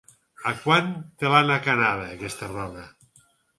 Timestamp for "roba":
2.57-2.89